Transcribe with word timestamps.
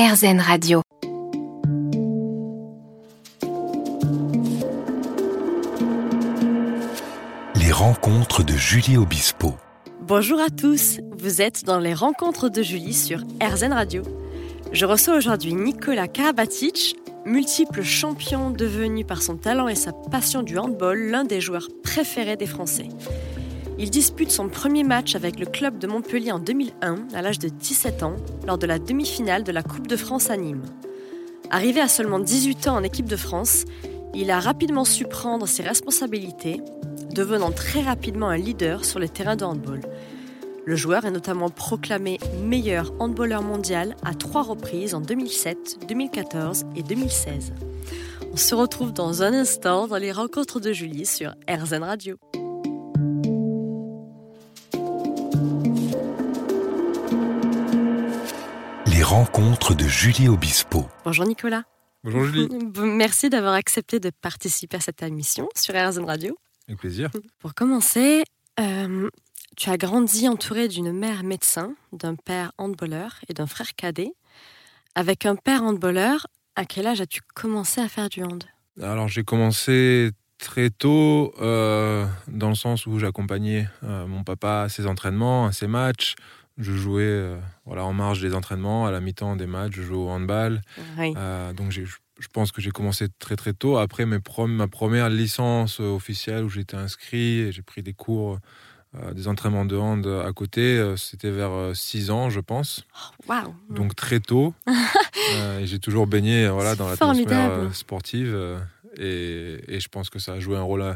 RZN 0.00 0.40
Radio. 0.40 0.80
Les 7.54 7.70
rencontres 7.70 8.42
de 8.42 8.54
Julie 8.54 8.96
Obispo. 8.96 9.52
Bonjour 10.00 10.40
à 10.40 10.48
tous, 10.48 11.00
vous 11.18 11.42
êtes 11.42 11.64
dans 11.64 11.78
les 11.78 11.92
rencontres 11.92 12.48
de 12.48 12.62
Julie 12.62 12.94
sur 12.94 13.18
RZN 13.42 13.74
Radio. 13.74 14.02
Je 14.72 14.86
reçois 14.86 15.18
aujourd'hui 15.18 15.52
Nicolas 15.52 16.08
Karabatic, 16.08 16.96
multiple 17.26 17.82
champion 17.82 18.50
devenu 18.50 19.04
par 19.04 19.20
son 19.20 19.36
talent 19.36 19.68
et 19.68 19.74
sa 19.74 19.92
passion 19.92 20.42
du 20.42 20.56
handball 20.56 21.10
l'un 21.10 21.24
des 21.24 21.42
joueurs 21.42 21.68
préférés 21.82 22.38
des 22.38 22.46
Français. 22.46 22.88
Il 23.82 23.88
dispute 23.88 24.30
son 24.30 24.50
premier 24.50 24.84
match 24.84 25.14
avec 25.14 25.40
le 25.40 25.46
club 25.46 25.78
de 25.78 25.86
Montpellier 25.86 26.32
en 26.32 26.38
2001 26.38 26.98
à 27.14 27.22
l'âge 27.22 27.38
de 27.38 27.48
17 27.48 28.02
ans 28.02 28.16
lors 28.46 28.58
de 28.58 28.66
la 28.66 28.78
demi-finale 28.78 29.42
de 29.42 29.52
la 29.52 29.62
Coupe 29.62 29.86
de 29.86 29.96
France 29.96 30.28
à 30.28 30.36
Nîmes. 30.36 30.66
Arrivé 31.48 31.80
à 31.80 31.88
seulement 31.88 32.18
18 32.18 32.68
ans 32.68 32.76
en 32.76 32.82
équipe 32.82 33.08
de 33.08 33.16
France, 33.16 33.64
il 34.14 34.30
a 34.30 34.38
rapidement 34.38 34.84
su 34.84 35.06
prendre 35.06 35.48
ses 35.48 35.62
responsabilités, 35.62 36.60
devenant 37.14 37.52
très 37.52 37.80
rapidement 37.80 38.28
un 38.28 38.36
leader 38.36 38.84
sur 38.84 38.98
les 38.98 39.08
terrains 39.08 39.36
de 39.36 39.46
handball. 39.46 39.80
Le 40.66 40.76
joueur 40.76 41.06
est 41.06 41.10
notamment 41.10 41.48
proclamé 41.48 42.18
meilleur 42.44 42.92
handballeur 42.98 43.40
mondial 43.40 43.96
à 44.04 44.12
trois 44.12 44.42
reprises 44.42 44.94
en 44.94 45.00
2007, 45.00 45.86
2014 45.88 46.66
et 46.76 46.82
2016. 46.82 47.54
On 48.30 48.36
se 48.36 48.54
retrouve 48.54 48.92
dans 48.92 49.22
un 49.22 49.32
instant 49.32 49.86
dans 49.86 49.96
les 49.96 50.12
rencontres 50.12 50.60
de 50.60 50.70
Julie 50.70 51.06
sur 51.06 51.34
RZN 51.48 51.82
Radio. 51.82 52.18
Rencontres 59.10 59.74
de 59.74 59.88
Julie 59.88 60.28
Obispo. 60.28 60.86
Bonjour 61.04 61.26
Nicolas. 61.26 61.64
Bonjour 62.04 62.26
Julie. 62.26 62.48
Merci 62.80 63.28
d'avoir 63.28 63.54
accepté 63.54 63.98
de 63.98 64.10
participer 64.10 64.76
à 64.76 64.80
cette 64.80 65.02
émission 65.02 65.48
sur 65.56 65.74
RZN 65.74 66.04
Radio. 66.04 66.38
Avec 66.68 66.78
plaisir. 66.78 67.10
Pour 67.40 67.54
commencer, 67.54 68.22
euh, 68.60 69.10
tu 69.56 69.68
as 69.68 69.76
grandi 69.76 70.28
entouré 70.28 70.68
d'une 70.68 70.92
mère 70.92 71.24
médecin, 71.24 71.74
d'un 71.92 72.14
père 72.14 72.52
handballeur 72.56 73.16
et 73.28 73.34
d'un 73.34 73.48
frère 73.48 73.74
cadet. 73.74 74.12
Avec 74.94 75.26
un 75.26 75.34
père 75.34 75.64
handballeur, 75.64 76.28
à 76.54 76.64
quel 76.64 76.86
âge 76.86 77.00
as-tu 77.00 77.20
commencé 77.34 77.80
à 77.80 77.88
faire 77.88 78.10
du 78.10 78.22
hand? 78.22 78.44
Alors 78.80 79.08
j'ai 79.08 79.24
commencé 79.24 80.12
très 80.38 80.70
tôt, 80.70 81.34
euh, 81.40 82.06
dans 82.28 82.48
le 82.48 82.54
sens 82.54 82.86
où 82.86 83.00
j'accompagnais 83.00 83.68
euh, 83.82 84.06
mon 84.06 84.22
papa 84.22 84.62
à 84.62 84.68
ses 84.68 84.86
entraînements, 84.86 85.46
à 85.46 85.52
ses 85.52 85.66
matchs. 85.66 86.14
Je 86.60 86.72
jouais 86.72 87.02
euh, 87.04 87.36
voilà, 87.66 87.84
en 87.84 87.92
marge 87.92 88.20
des 88.20 88.34
entraînements, 88.34 88.86
à 88.86 88.90
la 88.90 89.00
mi-temps 89.00 89.34
des 89.36 89.46
matchs, 89.46 89.72
je 89.76 89.82
jouais 89.82 89.96
au 89.96 90.08
handball. 90.08 90.60
Oui. 90.98 91.14
Euh, 91.16 91.52
donc 91.52 91.70
je 91.72 92.26
pense 92.32 92.52
que 92.52 92.60
j'ai 92.60 92.70
commencé 92.70 93.06
très 93.18 93.34
très 93.36 93.52
tôt. 93.54 93.78
Après 93.78 94.04
mes 94.06 94.18
prom- 94.18 94.52
ma 94.54 94.68
première 94.68 95.08
licence 95.08 95.80
officielle 95.80 96.44
où 96.44 96.48
j'étais 96.50 96.76
inscrit 96.76 97.38
et 97.40 97.52
j'ai 97.52 97.62
pris 97.62 97.82
des 97.82 97.94
cours, 97.94 98.38
euh, 98.96 99.14
des 99.14 99.26
entraînements 99.28 99.64
de 99.64 99.76
hand 99.76 100.06
à 100.06 100.32
côté, 100.32 100.60
euh, 100.78 100.96
c'était 100.96 101.30
vers 101.30 101.74
6 101.74 102.10
ans 102.10 102.28
je 102.28 102.40
pense. 102.40 102.84
Waouh 103.28 103.54
donc 103.70 103.94
très 103.96 104.20
tôt. 104.20 104.54
Euh, 105.32 105.60
et 105.60 105.66
j'ai 105.66 105.78
toujours 105.78 106.06
baigné 106.08 106.46
euh, 106.46 106.50
voilà, 106.50 106.74
dans 106.74 106.88
l'atmosphère 106.88 107.50
euh, 107.52 107.70
sportive. 107.72 108.32
euh, 108.34 108.58
et, 108.96 109.60
et 109.68 109.78
je 109.78 109.88
pense 109.88 110.10
que 110.10 110.18
ça 110.18 110.32
a 110.32 110.40
joué 110.40 110.56
un 110.56 110.62
rôle 110.62 110.82
euh, 110.82 110.94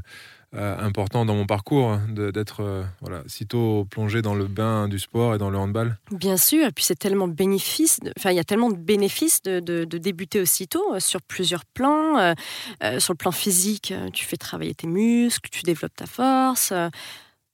important 0.54 1.24
dans 1.24 1.34
mon 1.34 1.46
parcours, 1.46 1.90
hein, 1.90 2.02
d'être 2.08 2.60
euh, 2.62 2.84
voilà, 3.00 3.22
sitôt 3.26 3.84
plongé 3.90 4.22
dans 4.22 4.34
le 4.34 4.46
bain 4.46 4.88
du 4.88 4.98
sport 4.98 5.34
et 5.34 5.38
dans 5.38 5.50
le 5.50 5.58
handball. 5.58 5.98
Bien 6.12 6.36
sûr, 6.36 6.66
et 6.66 6.70
puis 6.72 6.84
c'est 6.84 6.98
tellement 6.98 7.26
bénéfice, 7.28 7.98
enfin 8.16 8.30
il 8.30 8.36
y 8.36 8.40
a 8.40 8.44
tellement 8.44 8.70
de 8.70 8.76
bénéfices 8.76 9.42
de, 9.42 9.60
de- 9.60 9.84
de 9.84 9.98
débuter 9.98 10.40
aussitôt 10.40 10.94
euh, 10.94 11.00
sur 11.00 11.20
plusieurs 11.22 11.64
plans. 11.64 12.18
Euh, 12.18 12.34
euh, 12.82 13.00
sur 13.00 13.12
le 13.12 13.18
plan 13.18 13.32
physique, 13.32 13.92
euh, 13.92 14.10
tu 14.10 14.24
fais 14.24 14.36
travailler 14.36 14.74
tes 14.74 14.86
muscles, 14.86 15.50
tu 15.50 15.62
développes 15.62 15.96
ta 15.96 16.06
force. 16.06 16.70
Euh, 16.72 16.88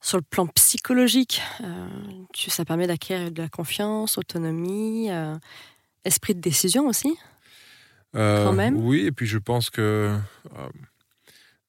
sur 0.02 0.16
le 0.16 0.22
plan 0.22 0.46
psychologique, 0.46 1.42
euh, 1.62 1.86
tu, 2.32 2.48
ça 2.50 2.64
permet 2.64 2.86
d'acquérir 2.86 3.30
de 3.30 3.42
la 3.42 3.48
confiance, 3.48 4.16
autonomie, 4.16 5.10
euh, 5.10 5.34
esprit 6.04 6.34
de 6.34 6.40
décision 6.40 6.86
aussi. 6.86 7.18
Euh, 8.16 8.44
Quand 8.44 8.52
même. 8.54 8.76
Oui, 8.76 9.00
et 9.06 9.12
puis 9.12 9.26
je 9.26 9.36
pense 9.38 9.68
que 9.70 10.16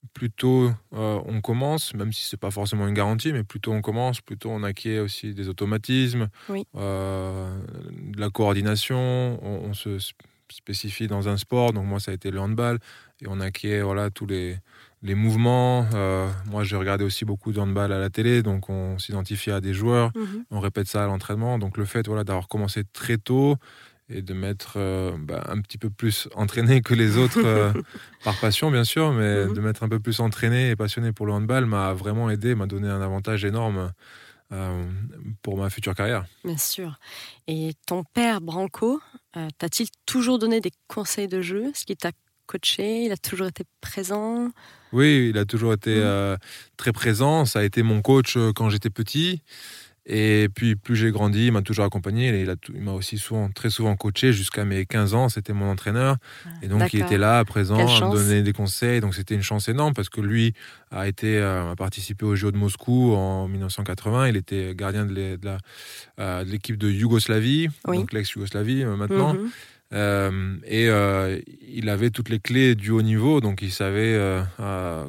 euh, 0.04 0.08
plus 0.14 0.32
tôt 0.32 0.72
euh, 0.94 1.20
on 1.26 1.42
commence, 1.42 1.94
même 1.94 2.12
si 2.12 2.26
c'est 2.28 2.40
pas 2.40 2.52
forcément 2.52 2.88
une 2.88 2.94
garantie, 2.94 3.32
mais 3.34 3.44
plus 3.44 3.60
tôt 3.60 3.72
on 3.72 3.82
commence, 3.82 4.22
plus 4.22 4.38
tôt 4.38 4.50
on 4.52 4.64
acquiert 4.64 5.04
aussi 5.04 5.34
des 5.34 5.48
automatismes, 5.48 6.28
Oui. 6.50 6.66
euh, 6.76 7.50
de 8.14 8.20
la 8.20 8.30
coordination, 8.30 9.40
on, 9.44 9.70
on 9.70 9.74
se 9.74 9.98
sp- 9.98 10.14
spécifie 10.52 11.08
dans 11.08 11.30
un 11.30 11.38
sport, 11.38 11.72
donc 11.74 11.86
moi 11.86 12.00
ça 12.00 12.12
a 12.12 12.14
été 12.14 12.30
le 12.32 12.40
handball, 12.40 12.80
et 13.22 13.26
on 13.28 13.40
acquiert 13.40 13.86
voilà, 13.86 14.10
tous 14.10 14.26
les, 14.26 14.58
les 15.02 15.16
mouvements. 15.16 15.88
Euh, 15.94 16.28
moi 16.50 16.64
j'ai 16.64 16.76
regardé 16.76 17.04
aussi 17.06 17.24
beaucoup 17.24 17.54
de 17.54 17.60
handball 17.60 17.92
à 17.94 18.00
la 18.00 18.10
télé, 18.10 18.44
donc 18.44 18.70
on 18.70 18.98
s'identifie 19.00 19.52
à 19.52 19.62
des 19.62 19.74
joueurs 19.74 20.12
on 20.50 20.60
répète 20.60 20.88
ça 20.88 21.04
à 21.06 21.08
l'entraînement. 21.08 21.58
Donc 21.58 21.78
le 21.78 21.86
fait 21.86 22.06
voilà, 22.08 22.24
d'avoir 22.26 22.48
commencé 22.50 22.84
très 22.92 23.18
tôt 23.18 23.56
et 24.12 24.22
de 24.22 24.34
m'être 24.34 24.74
euh, 24.78 25.12
bah, 25.18 25.44
un 25.48 25.62
petit 25.62 25.78
peu 25.78 25.90
plus 25.90 26.28
entraîné 26.36 26.82
que 26.82 26.94
les 26.94 27.18
autres, 27.18 27.46
euh, 27.46 27.72
par 28.24 28.38
passion 28.40 28.70
bien 28.72 28.84
sûr, 28.84 29.14
mais 29.14 29.46
Mhm. 29.48 29.54
de 29.54 29.62
m'être 29.62 29.84
un 29.84 29.90
peu 29.90 30.00
plus 30.00 30.20
entraîné 30.20 30.70
et 30.72 30.76
passionné 30.76 31.12
pour 31.12 31.26
le 31.26 31.34
handball 31.34 31.66
m'a 31.66 31.94
vraiment 31.94 32.30
aidé, 32.30 32.56
m'a 32.56 32.68
donné 32.68 32.88
un 32.90 33.02
avantage 33.02 33.46
énorme 33.46 33.92
euh, 34.52 34.84
pour 35.42 35.58
ma 35.58 35.70
future 35.70 35.96
carrière. 35.96 36.26
Bien 36.44 36.58
sûr. 36.58 37.00
Et 37.48 37.72
ton 37.88 38.04
père, 38.04 38.42
Branco, 38.42 39.02
t'a-t-il 39.58 39.88
toujours 40.06 40.40
donné 40.40 40.60
des 40.60 40.72
conseils 40.88 41.28
de 41.30 41.42
jeu? 41.42 41.68
Est-ce 41.70 41.86
qu'il 41.86 41.96
t'a 41.96 42.12
coaché? 42.48 43.06
Il 43.06 43.12
a 43.14 43.18
toujours 43.18 43.48
été 43.48 43.64
présent? 43.80 44.50
Oui, 44.92 45.30
il 45.30 45.38
a 45.38 45.46
toujours 45.46 45.72
été 45.72 45.96
Mhm. 45.96 46.02
euh, 46.04 46.38
très 46.76 46.92
présent. 46.92 47.46
Ça 47.46 47.60
a 47.60 47.64
été 47.64 47.82
mon 47.82 48.02
coach 48.02 48.38
quand 48.56 48.70
j'étais 48.70 48.90
petit. 48.90 49.42
Et 50.08 50.50
puis, 50.54 50.76
plus 50.76 50.96
j'ai 50.96 51.12
grandi, 51.12 51.48
il 51.48 51.52
m'a 51.52 51.62
toujours 51.62 51.86
accompagné. 51.86 52.46
Il 52.74 52.82
m'a 52.82 52.94
aussi 52.94 53.18
souvent, 53.20 53.50
très 53.50 53.70
souvent 53.70 53.96
coaché 53.96 54.34
jusqu'à 54.34 54.66
mes 54.66 54.86
15 54.86 55.14
ans. 55.14 55.30
C'était 55.30 55.54
mon 55.54 55.70
entraîneur. 55.70 56.18
Et 56.64 56.68
donc, 56.68 56.92
il 56.94 57.02
était 57.02 57.20
là, 57.20 57.44
présent, 57.46 57.78
à 57.78 58.08
me 58.10 58.16
donner 58.16 58.42
des 58.42 58.54
conseils. 58.54 59.00
Donc, 59.00 59.14
c'était 59.14 59.36
une 59.36 59.44
chance 59.44 59.70
énorme 59.70 59.94
parce 59.94 60.10
que 60.10 60.20
lui 60.22 60.54
a 60.90 61.08
été 61.08 61.38
euh, 61.38 61.72
a 61.72 61.76
participé 61.76 62.26
au 62.26 62.36
JO 62.36 62.52
de 62.52 62.58
Moscou 62.58 63.14
en 63.14 63.48
1980. 63.48 64.30
Il 64.30 64.38
était 64.38 64.74
gardien 64.76 65.06
de 65.06 65.38
euh, 66.20 66.44
de 66.44 66.50
l'équipe 66.50 66.78
de 66.78 66.90
Yougoslavie, 66.90 67.70
Oui. 67.88 67.98
donc 67.98 68.12
l'ex-Yougoslavie 68.12 68.84
euh, 68.84 68.96
maintenant. 68.96 69.36
Mhm. 69.36 69.50
Euh, 69.94 70.56
et 70.66 70.88
euh, 70.90 71.40
il 71.68 71.90
avait 71.90 72.12
toutes 72.12 72.30
les 72.30 72.40
clés 72.40 72.76
du 72.76 72.92
haut 72.92 73.02
niveau, 73.02 73.42
donc 73.42 73.62
il 73.62 73.72
savait 73.72 74.14
euh, 74.16 74.42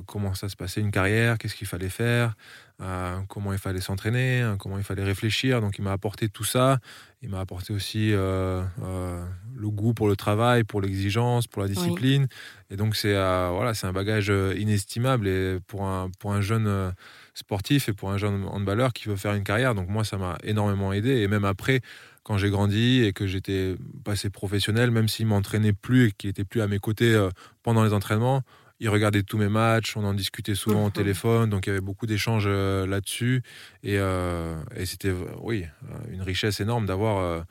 comment 0.07 0.35
ça 0.35 0.49
se 0.49 0.57
passait 0.57 0.81
une 0.81 0.91
carrière, 0.91 1.39
qu'est-ce 1.39 1.55
qu'il 1.55 1.69
fallait 1.69 1.89
faire, 1.89 2.35
euh, 2.81 3.21
comment 3.29 3.53
il 3.53 3.59
fallait 3.59 3.81
s'entraîner, 3.81 4.41
hein, 4.41 4.57
comment 4.59 4.79
il 4.79 4.85
fallait 4.85 5.05
réfléchir. 5.05 5.61
Donc 5.61 5.79
il 5.79 5.83
m'a 5.83 5.93
apporté 5.93 6.29
tout 6.29 6.45
ça. 6.45 6.79
Il 7.21 7.29
m'a 7.29 7.39
apporté 7.39 7.73
aussi 7.73 8.13
euh, 8.13 8.63
euh, 8.83 9.25
le 9.55 9.69
goût 9.69 9.95
pour 9.95 10.09
le 10.09 10.17
travail, 10.17 10.65
pour 10.65 10.81
l'exigence, 10.81 11.47
pour 11.47 11.63
la 11.63 11.69
discipline. 11.69 12.27
Et 12.71 12.77
donc 12.77 12.97
c'est 12.97 13.13
voilà, 13.15 13.75
c'est 13.75 13.87
un 13.87 13.93
bagage 13.93 14.33
inestimable 14.57 15.29
et 15.29 15.59
pour 15.67 15.85
un 15.85 16.11
pour 16.19 16.33
un 16.33 16.41
jeune 16.41 16.93
sportif 17.35 17.89
et 17.89 17.93
pour 17.93 18.11
un 18.11 18.19
jeune 18.19 18.45
handballeur 18.47 18.93
qui 18.93 19.09
veut 19.09 19.17
faire 19.17 19.35
une 19.35 19.45
carrière. 19.45 19.75
Donc 19.75 19.89
moi 19.89 20.05
ça 20.05 20.17
m'a 20.17 20.37
énormément 20.43 20.93
aidé 20.93 21.21
et 21.21 21.29
même 21.29 21.45
après 21.45 21.81
quand 22.25 22.39
j'ai 22.39 22.51
grandi 22.51 23.03
et 23.03 23.13
que 23.13 23.27
j'étais 23.27 23.77
passé 24.05 24.31
professionnel, 24.31 24.91
même 24.91 25.09
s'il 25.09 25.27
m'entraînait 25.27 25.73
plus 25.73 26.09
et 26.09 26.13
qu'il 26.13 26.31
était 26.31 26.45
plus 26.45 26.63
à 26.63 26.67
mes 26.67 26.79
côtés 26.79 27.29
pendant 27.63 27.85
les 27.85 27.93
entraînements, 27.93 28.43
il 28.83 28.89
regardait 28.89 29.23
tous 29.23 29.39
mes 29.39 29.49
matchs, 29.49 29.97
on 29.97 30.05
en 30.05 30.13
discutait 30.13 30.57
souvent 30.57 30.85
au 30.87 30.91
téléphone, 30.91 31.49
donc 31.49 31.67
il 31.67 31.71
y 31.71 31.73
avait 31.73 31.81
beaucoup 31.81 32.05
d'échanges 32.07 32.47
euh, 32.49 32.85
là-dessus. 32.87 33.43
Et, 33.85 33.97
euh, 33.99 34.61
et 34.77 34.85
c'était, 34.87 35.09
euh, 35.11 35.25
oui, 35.41 35.65
une 36.11 36.21
richesse 36.23 36.61
énorme 36.61 36.85
d'avoir 36.87 37.45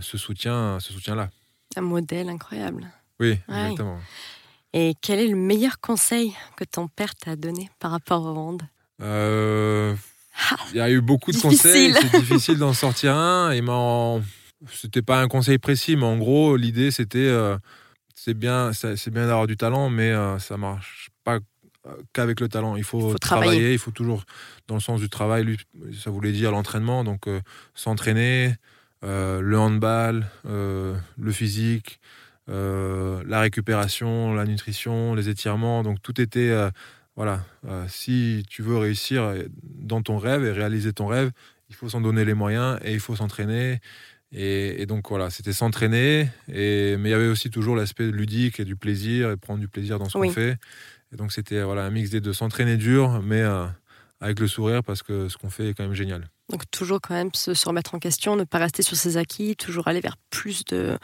ce 0.00 0.18
soutien, 0.18 0.78
ce 0.80 0.92
soutien-là. 0.92 1.28
Un 1.76 1.82
modèle 1.82 2.28
incroyable. 2.30 2.90
Oui, 3.20 3.38
Ouais. 3.48 3.60
exactement. 3.64 3.98
Et 4.74 4.94
quel 5.02 5.18
est 5.20 5.28
le 5.28 5.36
meilleur 5.36 5.78
conseil 5.80 6.34
que 6.56 6.64
ton 6.64 6.88
père 6.88 7.14
t'a 7.14 7.36
donné 7.36 7.70
par 7.78 7.90
rapport 7.90 8.24
au 8.24 8.34
hand 8.36 8.62
Euh, 9.02 9.94
Ah, 10.50 10.56
Il 10.70 10.76
y 10.78 10.80
a 10.80 10.90
eu 10.90 11.02
beaucoup 11.02 11.30
de 11.30 11.36
Difficile. 11.36 11.92
conseils, 11.92 11.94
c'est 12.10 12.20
difficile 12.20 12.56
d'en 12.58 12.72
sortir 12.72 13.14
un. 13.14 13.50
Et 13.52 13.62
c'était 14.72 15.02
pas 15.02 15.20
un 15.20 15.28
conseil 15.28 15.58
précis, 15.58 15.96
mais 15.96 16.04
en 16.06 16.16
gros, 16.16 16.56
l'idée 16.56 16.90
c'était 16.90 17.18
euh, 17.18 17.58
c'est 18.24 18.34
bien, 18.34 18.72
c'est 18.72 19.10
bien 19.10 19.26
d'avoir 19.26 19.48
du 19.48 19.56
talent, 19.56 19.90
mais 19.90 20.12
euh, 20.12 20.38
ça 20.38 20.56
marche 20.56 21.10
pas 21.24 21.40
euh, 21.86 21.96
qu'avec 22.12 22.38
le 22.38 22.48
talent. 22.48 22.76
Il 22.76 22.84
faut, 22.84 23.08
Il 23.08 23.12
faut 23.12 23.18
travailler. 23.18 23.50
travailler. 23.50 23.72
il 23.72 23.78
faut 23.78 23.90
toujours 23.90 24.22
dans 24.68 24.76
le 24.76 24.80
sens 24.80 25.00
du 25.00 25.08
travail. 25.08 25.42
Lui, 25.42 25.58
ça 26.00 26.10
voulait 26.10 26.30
dire 26.30 26.52
l'entraînement, 26.52 27.02
donc 27.02 27.26
euh, 27.26 27.40
s'entraîner, 27.74 28.54
euh, 29.02 29.40
le 29.40 29.58
handball, 29.58 30.26
le 30.44 31.32
physique, 31.32 31.98
la 32.46 33.40
récupération, 33.40 34.34
la 34.34 34.44
nutrition, 34.44 35.14
les 35.14 35.28
étirements. 35.28 35.82
Donc 35.82 36.00
tout 36.00 36.20
était 36.20 36.54
voilà, 37.16 37.44
si 37.88 38.44
tu 38.48 38.62
veux 38.62 38.78
réussir 38.78 39.34
dans 39.62 40.02
ton 40.02 40.18
rêve 40.18 40.44
et 40.44 40.52
réaliser 40.52 40.92
ton 40.92 41.06
rêve, 41.06 41.30
il 41.68 41.74
faut 41.74 41.88
s'en 41.88 42.00
donner 42.00 42.24
les 42.24 42.34
moyens 42.34 42.78
et 42.84 42.92
il 42.92 43.00
faut 43.00 43.16
s'entraîner. 43.16 43.80
Et, 44.34 44.86
donc 44.86 45.08
voilà, 45.10 45.28
c'était 45.28 45.52
s'entraîner, 45.52 46.28
mais 46.48 46.96
il 46.96 47.08
y 47.08 47.14
avait 47.14 47.28
aussi 47.28 47.50
toujours 47.50 47.76
l'aspect 47.76 48.10
ludique 48.10 48.60
et 48.60 48.64
du 48.64 48.76
plaisir, 48.76 49.30
et 49.30 49.36
prendre 49.36 49.60
du 49.60 49.68
plaisir 49.68 49.98
dans 49.98 50.08
ce 50.08 50.16
qu'on 50.16 50.30
fait. 50.30 50.56
Et 51.12 51.16
donc 51.16 51.32
c'était 51.32 51.62
voilà, 51.62 51.84
un 51.84 51.90
mix 51.90 52.10
des 52.10 52.20
deux, 52.20 52.32
s'entraîner 52.32 52.76
dur, 52.76 53.20
mais 53.22 53.42
euh, 53.42 53.66
avec 54.20 54.40
le 54.40 54.48
sourire, 54.48 54.82
parce 54.82 55.02
que 55.02 55.28
ce 55.28 55.36
qu'on 55.36 55.50
fait 55.50 55.68
est 55.68 55.74
quand 55.74 55.84
même 55.84 55.94
génial. 55.94 56.28
Donc 56.48 56.62
toujours 56.70 57.00
quand 57.00 57.14
même 57.14 57.30
se, 57.34 57.52
remettre 57.66 57.94
en 57.94 57.98
question, 57.98 58.36
ne 58.36 58.44
pas 58.44 58.58
rester 58.58 58.82
sur 58.82 58.96
ses 58.96 59.16
acquis, 59.18 59.54
toujours 59.56 59.88
aller 59.88 60.00
vers 60.00 60.16
plus 60.30 60.64
de 60.64 60.98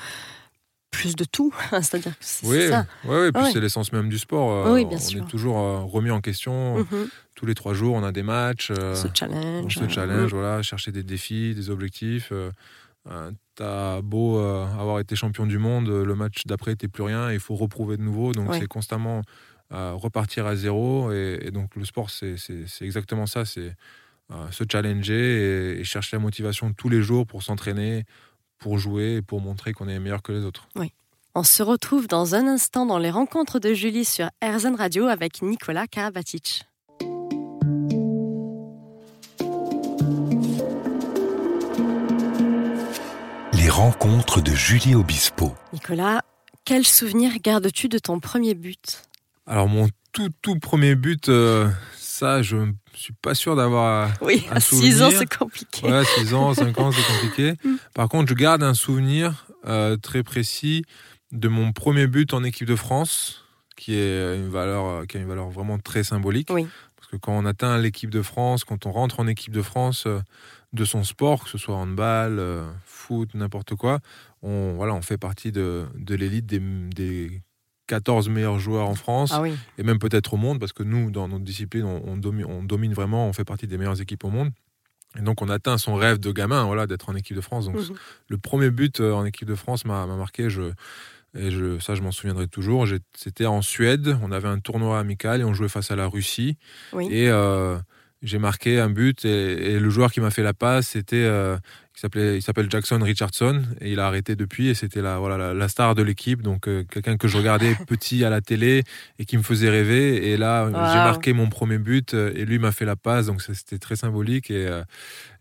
plus 0.91 1.15
de 1.15 1.25
tout, 1.25 1.55
c'est-à-dire 1.71 2.13
que 2.13 2.25
c'est 2.25 2.47
oui, 2.47 2.69
ça. 2.69 2.87
Oui, 3.05 3.17
oui, 3.25 3.33
puis 3.33 3.53
c'est 3.53 3.61
l'essence 3.61 3.93
même 3.93 4.09
du 4.09 4.19
sport. 4.19 4.67
Euh, 4.67 4.73
oui, 4.73 4.87
bien 4.87 4.97
on 4.97 5.01
sûr. 5.01 5.23
est 5.23 5.27
toujours 5.27 5.59
euh, 5.59 5.81
remis 5.81 6.11
en 6.11 6.23
question. 6.23 6.79
Mhm. 6.79 7.09
Tous 7.35 7.45
les 7.45 7.55
trois 7.55 7.75
jours, 7.75 7.95
on 7.95 8.03
a 8.03 8.11
des 8.11 8.23
matchs. 8.23 8.73
ce 8.73 9.07
challenge. 9.13 9.75
ce 9.75 9.87
challenge, 9.87 10.33
voilà, 10.33 10.63
chercher 10.63 10.91
des 10.91 11.03
défis, 11.03 11.55
des 11.55 11.69
objectifs. 11.69 12.33
Euh, 13.11 13.33
t'as 13.55 14.01
beau 14.03 14.39
euh, 14.39 14.67
avoir 14.79 15.01
été 15.01 15.17
champion 15.17 15.47
du 15.47 15.59
monde, 15.59 15.89
le 15.89 16.15
match 16.15 16.43
d'après 16.47 16.73
n'était 16.73 16.89
plus 16.89 17.03
rien, 17.03 17.33
il 17.33 17.41
faut 17.41 17.57
reprouver 17.57 17.97
de 17.97 18.03
nouveau. 18.03 18.33
Donc 18.33 18.55
c'est 18.55 18.67
constamment 18.67 19.23
euh, 19.73 19.93
repartir 19.95 20.47
à 20.47 20.57
zéro. 20.57 21.13
Et, 21.13 21.51
donc 21.53 21.75
le 21.77 21.85
sport, 21.85 22.11
c'est 22.11 22.37
exactement 22.81 23.27
ça. 23.27 23.45
C'est 23.45 23.75
se 24.51 24.65
challenger 24.71 25.81
et, 25.81 25.85
chercher 25.85 26.17
la 26.17 26.21
motivation 26.23 26.73
tous 26.73 26.89
les 26.89 27.03
jours 27.03 27.27
pour 27.27 27.43
s'entraîner, 27.43 28.05
pour 28.59 28.79
jouer 28.79 29.17
et 29.17 29.23
pour 29.23 29.41
montrer 29.41 29.73
qu'on 29.73 29.89
est 29.89 29.99
meilleur 29.99 30.23
que 30.23 30.33
les 30.33 30.45
autres. 30.45 30.69
Oui. 30.77 30.93
On 31.35 31.45
se 31.45 31.63
retrouve 31.63 32.09
dans 32.09 32.35
un 32.35 32.47
instant 32.49 32.85
dans 32.85 32.99
les 32.99 33.11
rencontres 33.11 33.61
de 33.61 33.73
Julie 33.73 34.05
sur 34.05 34.29
RZN 34.43 34.75
Radio 34.75 35.07
avec 35.07 35.41
Nicolas 35.41 35.87
Karabatic. 35.87 36.65
Rencontre 43.79 44.41
de 44.41 44.51
Julie 44.51 44.97
Obispo. 44.97 45.55
Nicolas, 45.73 46.23
quel 46.65 46.85
souvenir 46.85 47.31
gardes-tu 47.41 47.89
de 47.89 48.01
ton 48.01 48.19
premier 48.19 48.55
but? 48.55 49.05
Alors 49.47 49.69
mon 49.69 49.89
tout 50.11 50.31
tout 50.43 50.59
premier 50.59 50.97
but, 50.97 51.29
euh, 51.29 51.69
ça 51.97 52.43
je 52.43 52.57
ne 52.57 52.73
suis 52.93 53.13
pas 53.13 53.37
sûr 53.37 53.55
d'avoir. 53.55 54.11
Oui, 54.21 54.45
à 54.51 54.59
6 54.59 55.03
ans 55.05 55.11
c'est 55.17 55.33
compliqué. 55.33 55.87
Ouais, 55.87 56.05
6 56.05 56.35
ans, 56.35 56.55
5 56.55 56.77
ans 56.81 56.91
c'est 56.91 57.07
compliqué. 57.07 57.55
Par 57.95 58.09
contre, 58.09 58.29
je 58.31 58.35
garde 58.35 58.65
un 58.65 58.75
souvenir 58.75 59.47
euh, 59.69 59.97
très 59.97 60.25
précis 60.25 60.85
de 61.31 61.47
mon 61.47 61.71
premier 61.71 62.09
but 62.09 62.35
en 62.35 62.43
équipe 62.43 62.67
de 62.67 62.75
France, 62.75 63.45
qui 63.77 63.95
est 63.95 64.35
une 64.35 64.49
valeur, 64.49 65.07
qui 65.07 65.19
a 65.19 65.21
une 65.21 65.29
valeur 65.29 65.51
vraiment 65.51 65.79
très 65.79 66.03
symbolique. 66.03 66.49
Oui. 66.51 66.67
Parce 67.09 67.23
que 67.23 67.25
quand 67.25 67.33
on 67.33 67.47
atteint 67.47 67.79
l'équipe 67.79 68.11
de 68.11 68.21
France, 68.21 68.65
quand 68.65 68.85
on 68.85 68.93
rentre 68.93 69.21
en 69.21 69.27
équipe 69.27 69.53
de 69.53 69.63
France 69.63 70.05
euh, 70.07 70.21
de 70.75 70.85
son 70.85 71.05
sport, 71.05 71.45
que 71.45 71.51
ce 71.51 71.57
soit 71.57 71.75
handball, 71.75 72.39
foot, 72.85 73.33
n'importe 73.33 73.75
quoi, 73.75 74.01
on, 74.43 74.75
voilà, 74.75 74.95
on 74.95 75.01
fait 75.01 75.17
partie 75.17 75.51
de, 75.51 75.87
de 75.95 76.15
l'élite 76.15 76.45
des, 76.45 76.61
des 76.61 77.43
14 77.89 78.29
meilleurs 78.29 78.59
joueurs 78.59 78.89
en 78.89 78.95
France 78.95 79.33
ah 79.33 79.43
et 79.79 79.83
même 79.83 79.99
peut-être 79.99 80.35
au 80.35 80.37
monde 80.37 80.61
parce 80.61 80.73
que 80.73 80.85
nous, 80.85 81.11
dans 81.11 81.27
notre 81.27 81.45
discipline, 81.45 81.85
on, 81.85 82.17
domine, 82.17 82.45
on, 82.45 82.63
domine, 82.63 82.93
vraiment, 82.93 83.27
on 83.27 83.33
fait 83.33 83.45
partie 83.45 83.67
des 83.67 83.79
meilleures 83.79 84.01
équipes 84.01 84.25
au 84.25 84.31
monde. 84.31 84.51
Et 85.19 85.23
donc 85.23 85.41
on 85.41 85.49
atteint 85.49 85.79
son 85.79 85.95
rêve 85.95 86.19
de 86.19 86.31
gamin, 86.31 86.65
voilà, 86.67 86.87
d'être 86.87 87.09
en 87.09 87.17
équipe 87.17 87.35
de 87.35 87.41
France. 87.41 87.65
Donc 87.65 87.77
mhm. 87.77 87.97
le 88.29 88.39
premier 88.39 88.71
but 88.71 89.01
euh, 89.01 89.15
en 89.15 89.25
équipe 89.25 89.49
de 89.49 89.55
France 89.55 89.87
m'a 89.87 90.07
marqué. 90.07 90.51
Je, 90.51 90.71
et 91.39 91.51
je, 91.51 91.79
ça, 91.79 91.95
je 91.95 92.03
m'en 92.03 92.13
souviendrai 92.13 92.49
toujours. 92.49 92.87
C'était 93.17 93.47
en 93.47 93.63
Suède. 93.63 94.17
On 94.23 94.33
avait 94.33 94.49
un 94.49 94.59
tournoi 94.59 94.99
amical 94.99 95.41
et 95.41 95.45
on 95.45 95.55
jouait 95.55 95.69
face 95.69 95.91
à 95.91 95.97
la 95.97 96.07
Russie. 96.07 96.59
Et 97.11 97.29
euh, 97.29 97.79
j'ai 98.23 98.39
marqué 98.39 98.81
un 98.81 98.91
but 98.91 99.25
et, 99.25 99.79
le 99.79 99.91
joueur 99.91 100.11
qui 100.11 100.21
m'a 100.21 100.31
fait 100.31 100.43
la 100.43 100.55
passe, 100.55 100.89
c'était 100.89 101.17
euh, 101.17 101.57
il 102.15 102.43
s'appelle 102.43 102.71
Jackson 102.71 102.99
Richardson 103.01 103.63
et 103.81 103.93
il 103.93 104.01
a 104.01 104.07
arrêté 104.07 104.37
depuis 104.37 104.69
et 104.69 104.75
c'était 104.75 105.03
la 105.03 105.19
voilà 105.19 105.55
la, 105.55 105.69
star 105.69 105.95
de 105.95 106.03
l'équipe 106.03 106.43
donc 106.43 106.69
euh, 106.69 106.85
quelqu'un 106.85 107.17
que 107.17 107.29
je 107.29 107.37
regardais 107.37 107.75
petit 107.87 108.25
à 108.25 108.31
la 108.31 108.41
télé 108.41 108.85
et 109.19 109.25
qui 109.25 109.37
me 109.37 109.43
faisait 109.43 109.71
rêver 109.71 110.31
et 110.31 110.37
là 110.37 110.67
j'ai 110.67 110.99
marqué 110.99 111.33
mon 111.33 111.49
premier 111.49 111.79
but 111.79 112.15
euh, 112.15 112.33
et 112.35 112.45
lui 112.45 112.59
m'a 112.59 112.73
fait 112.73 112.85
la 112.85 112.97
passe 112.97 113.27
donc 113.27 113.43
c'était 113.43 113.79
très 113.79 113.97
symbolique 113.97 114.51
et 114.51 114.69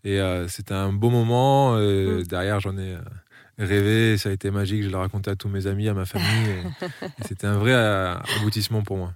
et 0.04 0.20
c'était 0.48 0.74
un 0.74 0.92
beau 0.92 1.10
moment 1.10 1.76
mm. 1.76 2.22
derrière 2.24 2.60
j'en 2.60 2.76
ai 2.78 2.96
rêvé 3.58 4.16
ça 4.18 4.28
a 4.28 4.32
été 4.32 4.50
magique 4.50 4.82
je 4.82 4.88
l'ai 4.88 4.96
raconté 4.96 5.30
à 5.30 5.36
tous 5.36 5.48
mes 5.48 5.66
amis 5.66 5.88
à 5.88 5.94
ma 5.94 6.04
famille 6.04 6.62
c'était 7.26 7.46
un 7.46 7.58
vrai 7.58 7.74
aboutissement 7.74 8.82
pour 8.82 8.96
moi 8.96 9.12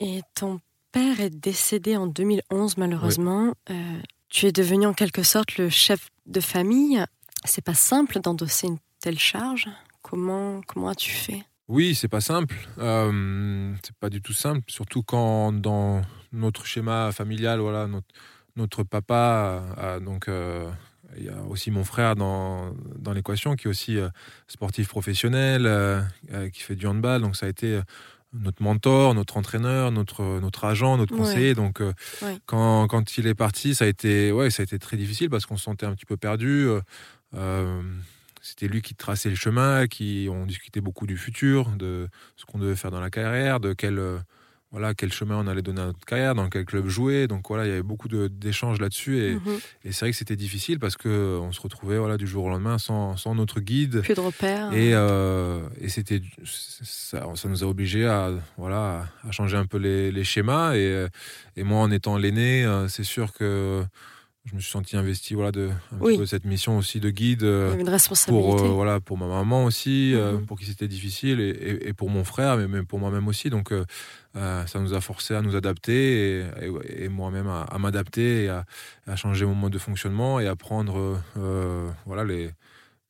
et 0.00 0.20
ton 0.34 0.60
père 0.92 1.20
est 1.20 1.30
décédé 1.30 1.96
en 1.96 2.06
2011, 2.06 2.76
malheureusement. 2.76 3.54
Euh, 3.70 4.00
tu 4.28 4.46
es 4.46 4.52
devenu 4.52 4.86
en 4.86 4.92
quelque 4.92 5.22
sorte 5.22 5.56
le 5.56 5.68
chef 5.68 6.08
de 6.26 6.40
famille. 6.40 7.04
C'est 7.44 7.64
pas 7.64 7.74
simple 7.74 8.20
d'endosser 8.20 8.68
une 8.68 8.78
telle 9.00 9.18
charge. 9.18 9.68
Comment, 10.02 10.60
comment 10.66 10.88
as-tu 10.88 11.10
fait? 11.10 11.42
Oui, 11.68 11.94
c'est 11.94 12.08
pas 12.08 12.20
simple. 12.20 12.56
Euh, 12.78 13.72
c'est 13.82 13.96
pas 13.96 14.10
du 14.10 14.20
tout 14.20 14.32
simple, 14.32 14.62
surtout 14.68 15.02
quand 15.02 15.52
dans 15.52 16.02
notre 16.32 16.66
schéma 16.66 17.10
familial, 17.12 17.60
voilà, 17.60 17.86
notre, 17.86 18.08
notre 18.56 18.82
papa 18.82 19.62
a, 19.76 20.00
donc. 20.00 20.28
Euh, 20.28 20.70
il 21.16 21.24
y 21.24 21.28
a 21.28 21.40
aussi 21.48 21.70
mon 21.70 21.84
frère 21.84 22.16
dans, 22.16 22.74
dans 22.98 23.12
l'équation 23.12 23.56
qui 23.56 23.68
est 23.68 23.70
aussi 23.70 23.98
euh, 23.98 24.08
sportif 24.48 24.88
professionnel, 24.88 25.62
qui 26.52 26.60
fait 26.60 26.76
du 26.76 26.86
handball. 26.86 27.22
Donc 27.22 27.36
ça 27.36 27.46
a 27.46 27.48
été 27.48 27.80
notre 28.32 28.62
mentor, 28.62 29.14
notre 29.14 29.36
entraîneur, 29.36 29.90
notre, 29.90 30.40
notre 30.40 30.64
agent, 30.64 30.96
notre 30.96 31.14
conseiller. 31.14 31.54
Donc, 31.54 31.80
euh, 31.80 31.92
quand, 32.46 32.86
quand, 32.88 33.18
il 33.18 33.26
est 33.26 33.34
parti, 33.34 33.74
ça 33.74 33.84
a 33.84 33.88
été, 33.88 34.32
ouais, 34.32 34.50
ça 34.50 34.62
a 34.62 34.64
été 34.64 34.78
très 34.78 34.96
difficile 34.96 35.28
parce 35.28 35.46
qu'on 35.46 35.56
se 35.56 35.64
sentait 35.64 35.86
un 35.86 35.94
petit 35.94 36.06
peu 36.06 36.16
perdu. 36.16 36.66
Euh, 36.66 36.80
euh, 37.34 37.82
c'était 38.40 38.68
lui 38.68 38.82
qui 38.82 38.94
traçait 38.94 39.28
le 39.28 39.36
chemin, 39.36 39.86
qui 39.86 40.28
on 40.30 40.46
discutait 40.46 40.80
beaucoup 40.80 41.06
du 41.06 41.16
futur, 41.16 41.68
de 41.76 42.08
ce 42.36 42.44
qu'on 42.44 42.58
devait 42.58 42.74
faire 42.74 42.90
dans 42.90 43.00
la 43.00 43.10
carrière, 43.10 43.60
de 43.60 43.72
quel 43.72 44.00
voilà, 44.72 44.94
quel 44.94 45.12
chemin 45.12 45.36
on 45.36 45.46
allait 45.46 45.60
donner 45.60 45.82
à 45.82 45.86
notre 45.86 46.04
carrière, 46.06 46.34
dans 46.34 46.48
quel 46.48 46.64
club 46.64 46.88
jouer. 46.88 47.28
Donc 47.28 47.46
voilà, 47.46 47.66
il 47.66 47.68
y 47.68 47.72
avait 47.72 47.82
beaucoup 47.82 48.08
d'échanges 48.08 48.80
là-dessus. 48.80 49.18
Et, 49.18 49.34
mhm. 49.34 49.60
et 49.84 49.92
c'est 49.92 50.06
vrai 50.06 50.10
que 50.12 50.16
c'était 50.16 50.34
difficile 50.34 50.78
parce 50.78 50.96
qu'on 50.96 51.52
se 51.52 51.60
retrouvait 51.60 51.98
voilà, 51.98 52.16
du 52.16 52.26
jour 52.26 52.46
au 52.46 52.48
lendemain 52.48 52.78
sans, 52.78 53.18
sans 53.18 53.34
notre 53.34 53.60
guide. 53.60 54.00
Plus 54.00 54.14
de 54.14 54.20
repères. 54.20 54.72
Et, 54.72 54.94
euh, 54.94 55.60
et 55.78 55.90
c'était, 55.90 56.22
ça, 56.44 57.26
ça, 57.34 57.48
nous 57.48 57.62
a 57.62 57.66
obligés 57.66 58.06
à, 58.06 58.30
voilà, 58.56 59.08
à 59.28 59.30
changer 59.30 59.58
un 59.58 59.66
peu 59.66 59.76
les, 59.76 60.10
les 60.10 60.24
schémas. 60.24 60.74
Et, 60.74 61.06
et 61.56 61.64
moi, 61.64 61.80
en 61.80 61.90
étant 61.90 62.16
l'aîné, 62.16 62.64
euh, 62.64 62.88
c'est 62.88 63.04
sûr 63.04 63.34
que 63.34 63.84
je 64.44 64.56
me 64.56 64.60
suis 64.60 64.70
senti 64.70 64.96
investi 64.96 65.34
voilà 65.34 65.52
de 65.52 65.70
cette 66.26 66.44
mission 66.44 66.76
aussi 66.76 66.98
de 66.98 67.10
guide 67.10 67.44
euh, 67.44 67.78
une 67.78 67.88
responsabilité. 67.88 68.56
pour 68.56 68.66
voilà 68.66 68.98
pour 68.98 69.16
ma 69.16 69.26
maman 69.26 69.64
aussi 69.64 70.14
mhm. 70.16 70.46
pour 70.46 70.58
qui 70.58 70.66
c'était 70.66 70.88
difficile 70.88 71.40
et, 71.40 71.88
et, 71.88 71.92
pour 71.92 72.10
mon 72.10 72.24
frère 72.24 72.56
mais 72.56 72.66
même 72.66 72.84
pour 72.84 72.98
moi-même 72.98 73.28
aussi 73.28 73.50
donc 73.50 73.72
euh, 73.72 73.84
ça 74.66 74.80
nous 74.80 74.94
a 74.94 75.00
forcé 75.00 75.34
à 75.34 75.42
nous 75.42 75.56
adapter 75.56 76.44
et, 76.88 77.08
moi-même 77.08 77.48
à, 77.48 77.78
m'adapter 77.78 78.44
et 78.44 78.48
à, 78.48 79.16
changer 79.16 79.44
mon 79.44 79.54
mode 79.54 79.72
de 79.72 79.78
fonctionnement 79.78 80.40
et 80.40 80.46
à 80.46 80.56
prendre 80.56 81.20
euh, 81.36 81.88
voilà, 82.06 82.24
les, 82.24 82.50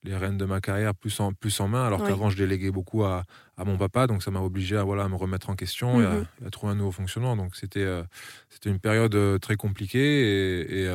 les 0.05 0.17
rênes 0.17 0.37
de 0.37 0.45
ma 0.45 0.61
carrière 0.61 0.95
plus 0.95 1.21
en, 1.21 1.33
plus 1.33 1.61
en 1.61 1.69
main, 1.69 1.87
alors 1.87 2.05
qu'avant 2.05 2.29
je 2.29 2.37
déléguais 2.37 2.71
beaucoup 2.71 3.05
à, 3.05 3.25
à, 3.57 3.65
mon 3.65 3.79
papa, 3.79 4.07
donc 4.07 4.23
ça 4.23 4.31
m'a 4.31 4.41
obligé 4.41 4.77
à, 4.77 4.83
voilà, 4.83 5.05
à 5.05 5.09
me 5.09 5.17
remettre 5.17 5.51
en 5.51 5.55
question 5.55 6.01
et, 6.01 6.07
à, 6.07 6.15
mhm. 6.43 6.51
trouver 6.51 6.73
un 6.73 6.77
nouveau 6.77 6.91
fonctionnement. 6.91 7.37
Donc 7.37 7.55
c'était 7.55 7.85
euh, 7.85 8.03
c'était 8.51 8.71
une 8.71 8.81
période 8.81 9.17
très 9.41 9.57
compliquée 9.57 10.83
et, 10.83 10.91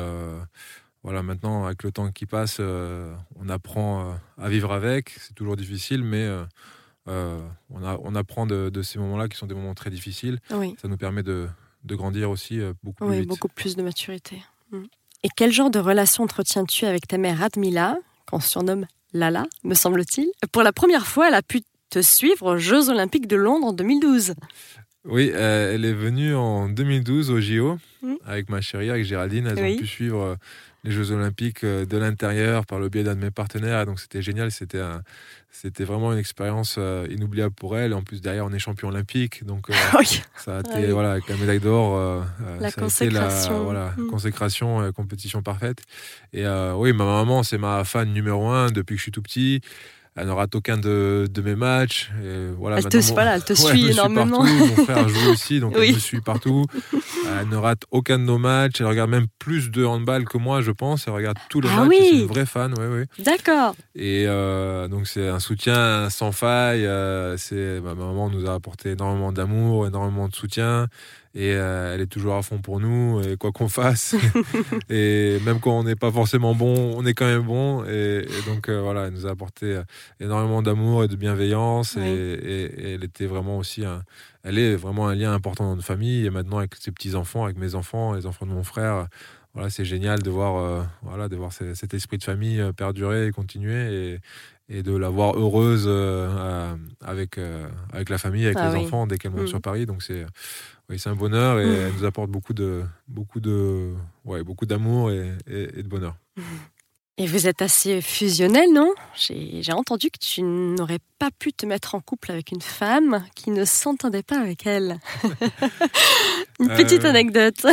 voilà, 1.04 1.22
maintenant 1.22 1.66
avec 1.66 1.84
le 1.84 1.92
temps 1.92 2.10
qui 2.10 2.26
passe, 2.26 2.60
on 2.60 3.48
apprend 3.48 4.18
à 4.36 4.48
vivre 4.48 4.72
avec. 4.72 5.10
C'est 5.20 5.34
toujours 5.34 5.56
difficile, 5.56 6.02
mais 6.02 6.28
euh, 7.08 7.40
on, 7.70 7.82
a, 7.84 7.98
on, 8.02 8.14
apprend 8.14 8.46
de, 8.46 8.82
ces 8.82 8.98
moments-là 8.98 9.28
qui 9.28 9.38
sont 9.38 9.46
des 9.46 9.54
moments 9.54 9.74
très 9.74 9.90
difficiles. 9.90 10.40
Ça 10.48 10.88
nous 10.88 10.96
permet 10.96 11.22
de, 11.22 11.48
grandir 11.86 12.30
aussi 12.30 12.60
euh, 12.60 12.74
beaucoup 12.82 13.06
plus 13.06 13.20
vite. 13.20 13.28
beaucoup 13.28 13.48
plus 13.48 13.76
de 13.76 13.82
maturité. 13.82 14.42
Mm. 14.70 14.84
Et 15.24 15.28
quel 15.34 15.52
genre 15.52 15.70
de 15.70 15.78
relation 15.78 16.24
entretiens-tu 16.24 16.84
avec 16.84 17.06
ta 17.06 17.16
mère 17.16 17.42
Admila, 17.42 17.96
qu'on 18.26 18.40
surnomme 18.40 18.86
Lala, 19.12 19.46
me 19.64 19.74
semble-t-il 19.74 20.28
Pour 20.52 20.62
la 20.62 20.72
première 20.72 21.06
fois, 21.06 21.28
elle 21.28 21.34
a 21.34 21.42
pu 21.42 21.62
te 21.90 22.02
suivre 22.02 22.54
aux 22.54 22.58
Jeux 22.58 22.90
Olympiques 22.90 23.26
de 23.26 23.36
Londres 23.36 23.68
en 23.68 23.72
2012. 23.72 24.34
Oui, 25.04 25.30
euh, 25.34 25.74
elle 25.74 25.84
est 25.84 25.94
venue 25.94 26.34
en 26.34 26.68
2012 26.68 27.30
au 27.30 27.40
JO 27.40 27.78
mm. 28.02 28.14
avec 28.26 28.50
ma 28.50 28.60
chérie, 28.60 28.90
avec 28.90 29.04
Géraldine. 29.04 29.46
Elles 29.46 29.74
ont 29.74 29.76
pu 29.78 29.86
suivre 29.86 30.36
les 30.84 30.90
Jeux 30.90 31.10
Olympiques 31.10 31.64
de 31.64 31.96
l'intérieur 31.96 32.66
par 32.66 32.78
le 32.78 32.88
biais 32.88 33.02
d'un 33.02 33.14
de 33.14 33.20
mes 33.20 33.30
partenaires. 33.30 33.84
Donc 33.86 34.00
c'était 34.00 34.22
génial. 34.22 34.50
C'était 34.50 34.80
un, 34.80 35.02
c'était 35.50 35.84
vraiment 35.84 36.12
une 36.12 36.18
expérience 36.18 36.76
euh, 36.78 37.06
inoubliable 37.10 37.54
pour 37.54 37.76
elle. 37.76 37.94
En 37.94 38.02
plus, 38.02 38.20
derrière, 38.20 38.44
on 38.44 38.52
est 38.52 38.58
champion 38.58 38.88
olympique. 38.88 39.44
Donc, 39.44 39.70
euh, 39.70 39.74
ça 40.36 40.58
a 40.58 40.60
été, 40.60 40.92
voilà, 40.92 41.12
avec 41.12 41.28
la 41.28 41.36
médaille 41.36 41.58
d'or, 41.58 41.96
euh, 41.96 42.22
la 42.60 42.70
consécration. 42.70 43.52
la 43.54 43.58
voilà, 43.60 43.94
mm. 43.96 44.06
consécration, 44.08 44.92
compétition 44.92 45.42
parfaite. 45.42 45.82
Et 46.32 46.46
oui, 46.74 46.92
ma 46.92 47.04
maman, 47.04 47.42
c'est 47.42 47.58
ma 47.58 47.82
fan 47.84 48.12
numéro 48.12 48.48
un 48.48 48.70
depuis 48.70 48.94
que 48.94 48.98
je 48.98 49.02
suis 49.04 49.12
tout 49.12 49.22
petit. 49.22 49.60
Elle 50.18 50.26
ne 50.26 50.32
rate 50.32 50.54
aucun 50.54 50.76
de, 50.76 51.26
de 51.30 51.42
mes 51.42 51.54
matchs. 51.54 52.10
Et 52.22 52.48
voilà, 52.58 52.78
elle, 52.78 52.88
te, 52.88 52.96
mon- 52.96 53.14
voilà, 53.14 53.34
elle 53.36 53.44
te 53.44 53.52
Ouais, 53.52 53.58
suit 53.70 53.90
énormément. 53.90 54.38
partout. 54.38 54.54
Mon 54.76 54.84
frère 54.84 55.08
joue 55.08 55.30
aussi, 55.30 55.60
donc 55.60 55.74
Oui. 55.78 55.86
elle 55.88 55.94
me 55.94 55.98
suit 56.00 56.20
partout. 56.20 56.66
Elle 57.40 57.48
ne 57.48 57.56
rate 57.56 57.82
aucun 57.90 58.18
de 58.18 58.24
nos 58.24 58.38
matchs. 58.38 58.80
Elle 58.80 58.86
regarde 58.86 59.10
même 59.10 59.26
plus 59.38 59.70
de 59.70 59.84
handball 59.84 60.24
que 60.24 60.38
moi, 60.38 60.60
je 60.60 60.70
pense. 60.70 61.06
Elle 61.06 61.14
regarde 61.14 61.38
tous 61.50 61.60
les 61.60 61.68
Ah 61.70 61.84
matchs. 61.84 61.94
et 61.94 62.02
C'est 62.04 62.12
oui. 62.14 62.20
une 62.22 62.26
vraie 62.26 62.46
fan, 62.46 62.74
ouais, 62.78 62.86
ouais. 62.88 63.06
D'accord. 63.24 63.74
Et 63.94 64.24
euh, 64.26 64.88
donc 64.88 65.06
c'est 65.06 65.28
un 65.28 65.40
soutien 65.40 66.10
sans 66.10 66.32
faille. 66.32 66.86
euh, 66.86 67.36
c'est 67.36 67.80
ma 67.80 67.94
maman 67.94 68.30
nous 68.30 68.48
a 68.48 68.54
apporté 68.54 68.90
énormément 68.92 69.32
d'amour, 69.32 69.86
énormément 69.86 70.28
de 70.28 70.34
soutien, 70.34 70.86
et 71.34 71.52
euh, 71.54 71.94
elle 71.94 72.00
est 72.00 72.06
toujours 72.06 72.34
à 72.34 72.42
fond 72.42 72.58
pour 72.58 72.80
nous, 72.80 73.20
et 73.22 73.36
quoi 73.36 73.52
qu'on 73.52 73.68
fasse. 73.68 74.14
et 74.90 75.38
même 75.44 75.60
quand 75.60 75.78
on 75.78 75.84
n'est 75.84 75.96
pas 75.96 76.10
forcément 76.12 76.54
bon, 76.54 76.94
on 76.96 77.04
est 77.06 77.14
quand 77.14 77.26
même 77.26 77.42
bon. 77.42 77.84
Et, 77.84 78.24
et 78.26 78.50
donc 78.50 78.68
euh, 78.68 78.80
voilà, 78.80 79.06
elle 79.06 79.12
nous 79.14 79.26
a 79.26 79.30
apporté 79.30 79.66
euh, 79.76 79.82
énormément 80.20 80.62
d'amour 80.62 81.04
et 81.04 81.08
de 81.08 81.16
bienveillance, 81.16 81.96
et- 81.96 82.00
et 82.80 82.94
elle 82.94 83.04
était 83.04 83.26
vraiment 83.26 83.58
aussi, 83.58 83.84
un- 83.84 84.02
elle 84.44 84.58
est 84.58 84.76
vraiment 84.76 85.08
un 85.08 85.14
lien 85.14 85.32
important 85.32 85.64
dans 85.64 85.74
notre 85.76 85.86
famille. 85.86 86.24
Et 86.26 86.30
maintenant 86.30 86.58
avec 86.58 86.74
ses 86.76 86.90
petits 86.92 87.14
enfants, 87.14 87.44
avec 87.44 87.58
mes 87.58 87.74
enfants, 87.74 88.14
les 88.14 88.26
enfants 88.26 88.46
de 88.46 88.52
mon 88.52 88.64
frère. 88.64 89.06
Voilà, 89.58 89.70
c'est 89.70 89.84
génial 89.84 90.22
de 90.22 90.30
voir, 90.30 90.56
euh, 90.56 90.82
voilà, 91.02 91.28
de 91.28 91.34
voir 91.34 91.52
ce- 91.52 91.74
cet 91.74 91.92
esprit 91.92 92.16
de 92.18 92.22
famille 92.22 92.60
euh, 92.60 92.72
perdurer 92.72 93.26
et 93.26 93.32
continuer 93.32 94.20
et, 94.70 94.78
et 94.78 94.82
de 94.84 94.96
la 94.96 95.08
voir 95.08 95.36
heureuse 95.36 95.84
euh, 95.88 96.76
avec, 97.04 97.38
euh, 97.38 97.66
avec 97.92 98.08
la 98.08 98.18
famille, 98.18 98.46
avec 98.46 98.56
Ah 98.60 98.68
les 98.68 98.74
oui. 98.74 98.84
enfants 98.84 99.08
dès 99.08 99.18
qu'elle 99.18 99.32
monte 99.32 99.40
Mhm. 99.42 99.46
sur 99.48 99.60
Paris. 99.60 99.84
Donc 99.84 100.02
c'est 100.04 100.24
oui, 100.88 100.98
c'est 101.00 101.08
un 101.10 101.16
bonheur 101.16 101.58
et 101.58 101.66
Mhm. 101.66 101.72
elle 101.88 101.92
nous 101.94 102.04
apporte 102.04 102.30
beaucoup 102.30 102.54
de 102.54 102.84
beaucoup 103.08 103.40
de 103.40 103.94
ouais, 104.24 104.44
beaucoup 104.44 104.64
d'amour 104.64 105.10
et, 105.10 105.32
et- 105.48 105.80
et 105.80 105.82
de 105.82 105.88
bonheur. 105.88 106.14
Et 107.20 107.26
vous 107.26 107.48
êtes 107.48 107.60
assez 107.62 108.00
fusionnel, 108.00 108.72
non? 108.72 108.94
J'ai 109.16 109.72
entendu 109.72 110.08
que 110.08 110.20
tu 110.20 110.40
n'aurais 110.42 111.00
pas 111.18 111.30
pu 111.36 111.52
te 111.52 111.66
mettre 111.66 111.96
en 111.96 112.00
couple 112.00 112.30
avec 112.30 112.52
une 112.52 112.60
femme 112.62 113.24
qui 113.34 113.50
ne 113.50 113.64
s'entendait 113.64 114.22
pas 114.22 114.38
avec 114.40 114.66
elle. 114.68 115.00
une 116.60 116.68
petite 116.68 117.04
anecdote. 117.04 117.66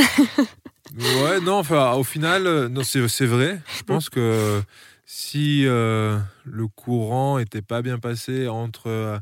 Ouais, 0.98 1.42
non, 1.42 1.60
enfin, 1.60 1.94
au 1.94 2.04
final, 2.04 2.48
euh, 2.48 2.70
non, 2.70 2.84
c'est 2.84 3.06
c'est 3.10 3.25
vrai. 3.25 3.60
Je 3.78 3.84
pense 3.84 4.10
que 4.10 4.62
si 5.06 5.64
euh, 5.68 6.18
le 6.46 6.68
courant 6.68 7.38
était 7.38 7.62
pas 7.62 7.82
bien 7.82 8.00
passé 8.00 8.48
entre 8.48 8.88
euh, 8.88 9.20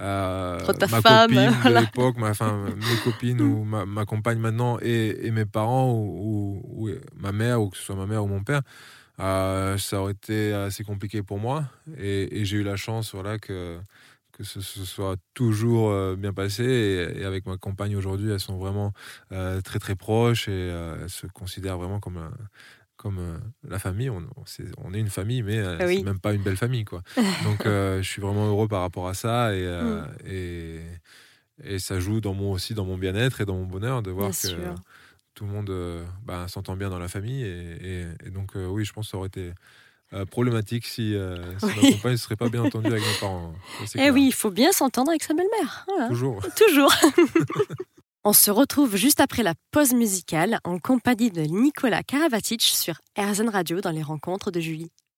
euh, 0.00 0.54
Entre 0.60 0.72
ta 0.74 0.86
ma 0.86 1.00
femme, 1.02 1.30
copine 1.32 1.50
de 1.50 1.56
voilà. 1.62 1.80
l'époque, 1.80 2.16
ma, 2.16 2.30
enfin, 2.30 2.74
mes 2.76 2.96
copines 2.98 3.40
ou 3.42 3.64
ma, 3.64 3.84
ma 3.86 4.04
compagne 4.04 4.38
maintenant 4.38 4.78
et, 4.80 5.26
et 5.26 5.30
mes 5.32 5.44
parents 5.46 5.92
ou, 5.92 6.62
ou- 6.64 6.86
ou 6.86 6.90
ma 7.16 7.32
mère 7.32 7.60
ou 7.60 7.70
que 7.70 7.76
ce 7.76 7.82
soit 7.82 7.96
ma 7.96 8.06
mère 8.06 8.22
ou 8.24 8.28
mon 8.28 8.44
père, 8.44 8.62
euh, 9.20 9.78
ça 9.78 10.00
aurait 10.02 10.12
été 10.12 10.52
assez 10.54 10.84
compliqué 10.84 11.22
pour 11.22 11.38
moi. 11.38 11.64
Et, 11.98 12.40
et 12.40 12.44
j'ai 12.44 12.58
eu 12.58 12.62
la 12.62 12.76
chance, 12.76 13.12
voilà, 13.14 13.38
que 13.38 13.78
que 14.36 14.44
ce, 14.44 14.60
ce 14.60 14.84
soit 14.84 15.16
toujours 15.34 15.90
euh, 15.90 16.14
bien 16.16 16.32
passé 16.34 16.64
et, 16.64 17.20
et 17.22 17.24
avec 17.24 17.46
ma 17.46 17.56
compagne 17.56 17.96
aujourd'hui 17.96 18.30
elles 18.30 18.40
sont 18.40 18.58
vraiment 18.58 18.92
euh, 19.32 19.62
très 19.62 19.78
très 19.78 19.96
proches 19.96 20.48
et 20.48 20.52
euh, 20.52 20.98
elles 21.04 21.10
se 21.10 21.26
considèrent 21.26 21.78
vraiment 21.78 22.00
comme 22.00 22.18
un- 22.18 22.32
comme 22.96 23.18
euh, 23.18 23.38
la 23.68 23.78
famille 23.78 24.10
on, 24.10 24.26
on, 24.78 24.94
est 24.94 25.00
une 25.00 25.10
famille 25.10 25.42
mais 25.42 25.58
euh, 25.58 25.76
Ah 25.80 25.86
oui. 25.86 25.98
c'est 25.98 26.04
même 26.04 26.20
pas 26.20 26.34
une 26.34 26.42
belle 26.42 26.56
famille 26.56 26.84
quoi 26.84 27.02
donc 27.40 27.66
euh, 27.66 28.02
je 28.02 28.08
suis 28.08 28.22
vraiment 28.22 28.46
heureux 28.48 28.68
par 28.68 28.82
rapport 28.82 29.08
à 29.08 29.14
ça 29.14 29.54
et 29.54 29.64
Mm. 29.66 30.26
et, 30.26 30.80
et 31.62 31.78
ça 31.78 32.00
joue 32.00 32.20
dans 32.20 32.34
mon 32.34 32.52
aussi 32.52 32.74
dans 32.74 32.84
mon 32.84 32.98
bien-être 32.98 33.40
et 33.40 33.46
dans 33.46 33.56
mon 33.56 33.66
bonheur 33.66 34.02
de 34.02 34.10
voir 34.10 34.30
Bien 34.30 34.38
que 34.38 34.48
sûr. 34.48 34.74
tout 35.34 35.44
le 35.46 35.50
monde 35.52 35.70
bah, 36.24 36.48
s'entend 36.48 36.76
bien 36.76 36.90
dans 36.90 36.98
la 36.98 37.08
famille 37.08 37.44
et, 37.44 38.06
et- 38.24 38.30
donc 38.30 38.52
oui 38.56 38.84
je 38.84 38.92
pense 38.92 39.06
que 39.06 39.10
ça 39.12 39.16
aurait 39.18 39.28
été 39.28 39.52
euh, 40.12 40.24
problématique 40.24 40.86
si, 40.86 41.14
euh, 41.14 41.36
si 41.58 41.66
ma 41.66 41.72
Oui. 41.82 41.92
compagne 41.94 42.12
ne 42.12 42.16
serait 42.16 42.36
pas 42.36 42.48
bien 42.48 42.62
entendue 42.64 42.86
avec 42.88 43.02
mes 43.02 43.18
parents. 43.20 43.52
C'est 43.86 43.98
Eh 43.98 44.02
clair. 44.02 44.14
oui, 44.14 44.26
il 44.26 44.32
faut 44.34 44.50
bien 44.50 44.72
s'entendre 44.72 45.10
avec 45.10 45.22
sa 45.22 45.34
belle-mère. 45.34 45.84
Voilà. 45.88 46.08
Toujours. 46.08 46.40
Toujours. 46.56 46.94
On 48.24 48.32
se 48.32 48.50
retrouve 48.50 48.96
juste 48.96 49.20
après 49.20 49.42
la 49.44 49.54
pause 49.70 49.92
musicale 49.94 50.58
en 50.64 50.78
compagnie 50.80 51.30
de 51.30 51.42
Nicolas 51.42 52.02
Karabatic 52.02 52.60
sur 52.62 52.94
RZN 53.16 53.48
Radio 53.50 53.80
dans 53.80 53.92
les 53.92 54.02
rencontres 54.02 54.50
de 54.50 54.58
Julie. 54.58 54.90